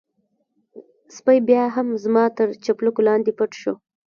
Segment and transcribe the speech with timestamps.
[1.17, 3.73] سپی بيا هم زما تر چپلکو لاندې پټ شو.